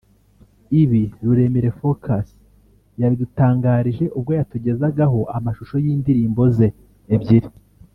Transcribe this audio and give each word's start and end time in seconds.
Ibi 0.81 1.03
Ruremire 1.23 1.69
Focus 1.79 2.27
yabidutangarije 3.01 4.05
ubwo 4.17 4.31
yatugezagaho 4.39 5.19
amashusho 5.37 5.75
y’indirimbo 5.83 6.43
ze 6.57 6.69
ebyiri 7.15 7.49